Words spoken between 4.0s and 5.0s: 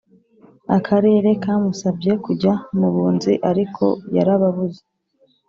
yarababuze